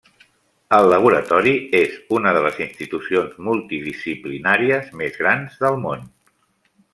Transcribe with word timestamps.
El 0.77 0.87
laboratori 0.91 1.51
és 1.79 1.99
una 2.19 2.31
de 2.37 2.41
les 2.45 2.57
institucions 2.65 3.37
multidisciplinàries 3.49 4.89
més 5.03 5.21
grans 5.25 5.61
del 5.67 5.79
món. 5.85 6.11